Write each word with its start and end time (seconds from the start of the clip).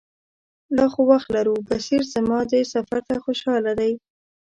لا 0.75 0.85
خو 0.91 1.01
وخت 1.11 1.27
لرو، 1.35 1.55
بصیر 1.67 2.01
زما 2.15 2.39
دې 2.51 2.61
سفر 2.73 2.99
ته 3.07 3.15
خوشاله 3.23 3.71
دی. 3.79 3.91